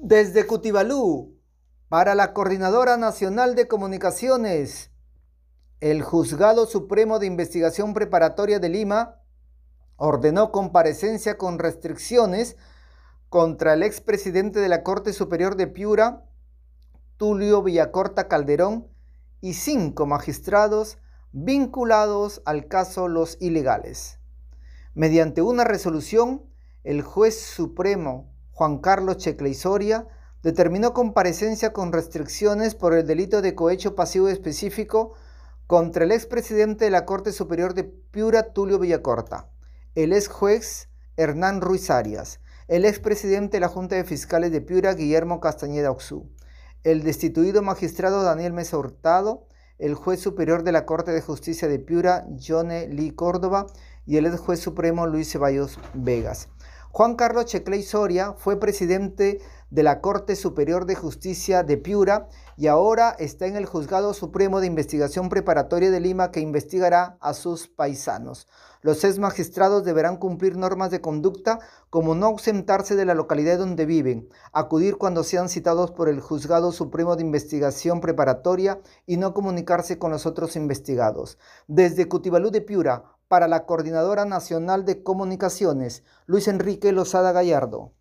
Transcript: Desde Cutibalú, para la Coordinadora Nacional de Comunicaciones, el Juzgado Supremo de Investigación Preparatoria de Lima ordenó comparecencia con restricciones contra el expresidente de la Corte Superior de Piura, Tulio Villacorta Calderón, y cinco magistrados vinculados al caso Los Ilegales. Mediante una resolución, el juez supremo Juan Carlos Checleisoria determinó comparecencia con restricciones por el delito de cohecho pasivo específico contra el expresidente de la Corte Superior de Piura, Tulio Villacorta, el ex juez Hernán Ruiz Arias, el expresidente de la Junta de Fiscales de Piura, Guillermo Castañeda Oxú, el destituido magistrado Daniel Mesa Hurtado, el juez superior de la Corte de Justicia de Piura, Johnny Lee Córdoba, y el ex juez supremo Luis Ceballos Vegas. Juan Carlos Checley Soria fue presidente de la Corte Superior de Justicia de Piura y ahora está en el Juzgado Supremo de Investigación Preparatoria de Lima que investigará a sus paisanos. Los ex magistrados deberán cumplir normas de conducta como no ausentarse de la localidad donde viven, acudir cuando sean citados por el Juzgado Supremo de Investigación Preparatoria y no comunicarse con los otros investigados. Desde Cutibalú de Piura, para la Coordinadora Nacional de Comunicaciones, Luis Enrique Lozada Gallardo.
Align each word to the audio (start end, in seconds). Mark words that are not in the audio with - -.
Desde 0.00 0.46
Cutibalú, 0.46 1.36
para 1.88 2.14
la 2.14 2.32
Coordinadora 2.32 2.96
Nacional 2.96 3.56
de 3.56 3.66
Comunicaciones, 3.66 4.92
el 5.80 6.02
Juzgado 6.02 6.66
Supremo 6.66 7.18
de 7.18 7.26
Investigación 7.26 7.94
Preparatoria 7.94 8.60
de 8.60 8.68
Lima 8.68 9.20
ordenó 9.96 10.52
comparecencia 10.52 11.36
con 11.36 11.58
restricciones 11.58 12.56
contra 13.28 13.74
el 13.74 13.82
expresidente 13.82 14.60
de 14.60 14.68
la 14.68 14.84
Corte 14.84 15.12
Superior 15.12 15.56
de 15.56 15.66
Piura, 15.66 16.24
Tulio 17.16 17.64
Villacorta 17.64 18.28
Calderón, 18.28 18.86
y 19.40 19.54
cinco 19.54 20.06
magistrados 20.06 20.98
vinculados 21.32 22.40
al 22.44 22.68
caso 22.68 23.08
Los 23.08 23.36
Ilegales. 23.40 24.20
Mediante 24.94 25.42
una 25.42 25.64
resolución, 25.64 26.44
el 26.84 27.02
juez 27.02 27.40
supremo 27.40 28.37
Juan 28.58 28.78
Carlos 28.78 29.18
Checleisoria 29.18 30.08
determinó 30.42 30.92
comparecencia 30.92 31.72
con 31.72 31.92
restricciones 31.92 32.74
por 32.74 32.92
el 32.92 33.06
delito 33.06 33.40
de 33.40 33.54
cohecho 33.54 33.94
pasivo 33.94 34.26
específico 34.26 35.14
contra 35.68 36.02
el 36.02 36.10
expresidente 36.10 36.86
de 36.86 36.90
la 36.90 37.04
Corte 37.04 37.30
Superior 37.30 37.74
de 37.74 37.84
Piura, 37.84 38.52
Tulio 38.52 38.80
Villacorta, 38.80 39.48
el 39.94 40.12
ex 40.12 40.26
juez 40.26 40.88
Hernán 41.16 41.60
Ruiz 41.60 41.88
Arias, 41.88 42.40
el 42.66 42.84
expresidente 42.84 43.58
de 43.58 43.60
la 43.60 43.68
Junta 43.68 43.94
de 43.94 44.02
Fiscales 44.02 44.50
de 44.50 44.60
Piura, 44.60 44.94
Guillermo 44.94 45.38
Castañeda 45.38 45.92
Oxú, 45.92 46.28
el 46.82 47.04
destituido 47.04 47.62
magistrado 47.62 48.24
Daniel 48.24 48.54
Mesa 48.54 48.76
Hurtado, 48.76 49.46
el 49.78 49.94
juez 49.94 50.18
superior 50.18 50.64
de 50.64 50.72
la 50.72 50.84
Corte 50.84 51.12
de 51.12 51.22
Justicia 51.22 51.68
de 51.68 51.78
Piura, 51.78 52.26
Johnny 52.44 52.88
Lee 52.88 53.12
Córdoba, 53.12 53.68
y 54.04 54.16
el 54.16 54.26
ex 54.26 54.40
juez 54.40 54.58
supremo 54.58 55.06
Luis 55.06 55.30
Ceballos 55.30 55.78
Vegas. 55.94 56.48
Juan 56.90 57.16
Carlos 57.16 57.44
Checley 57.44 57.82
Soria 57.82 58.32
fue 58.32 58.58
presidente 58.58 59.40
de 59.70 59.82
la 59.82 60.00
Corte 60.00 60.34
Superior 60.34 60.86
de 60.86 60.94
Justicia 60.94 61.62
de 61.62 61.76
Piura 61.76 62.28
y 62.56 62.66
ahora 62.66 63.14
está 63.18 63.46
en 63.46 63.56
el 63.56 63.66
Juzgado 63.66 64.14
Supremo 64.14 64.60
de 64.60 64.66
Investigación 64.66 65.28
Preparatoria 65.28 65.90
de 65.90 66.00
Lima 66.00 66.30
que 66.30 66.40
investigará 66.40 67.18
a 67.20 67.34
sus 67.34 67.68
paisanos. 67.68 68.48
Los 68.80 69.04
ex 69.04 69.18
magistrados 69.18 69.84
deberán 69.84 70.16
cumplir 70.16 70.56
normas 70.56 70.90
de 70.90 71.02
conducta 71.02 71.60
como 71.90 72.14
no 72.14 72.26
ausentarse 72.26 72.96
de 72.96 73.04
la 73.04 73.14
localidad 73.14 73.58
donde 73.58 73.84
viven, 73.84 74.28
acudir 74.52 74.96
cuando 74.96 75.22
sean 75.24 75.50
citados 75.50 75.90
por 75.90 76.08
el 76.08 76.20
Juzgado 76.20 76.72
Supremo 76.72 77.16
de 77.16 77.22
Investigación 77.22 78.00
Preparatoria 78.00 78.80
y 79.06 79.18
no 79.18 79.34
comunicarse 79.34 79.98
con 79.98 80.10
los 80.10 80.24
otros 80.24 80.56
investigados. 80.56 81.38
Desde 81.66 82.08
Cutibalú 82.08 82.50
de 82.50 82.62
Piura, 82.62 83.04
para 83.28 83.46
la 83.46 83.66
Coordinadora 83.66 84.24
Nacional 84.24 84.84
de 84.84 85.02
Comunicaciones, 85.02 86.02
Luis 86.26 86.48
Enrique 86.48 86.92
Lozada 86.92 87.32
Gallardo. 87.32 87.92